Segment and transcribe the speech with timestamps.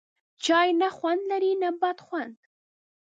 [0.43, 2.37] چای، نه خوند لري نه بد خوند